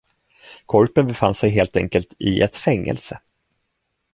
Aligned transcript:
Korpen 0.65 1.05
befann 1.07 1.35
sig 1.35 1.49
helt 1.51 1.75
enkelt 1.77 2.13
i 2.17 2.41
ett 2.41 2.57
fängelse. 2.57 3.19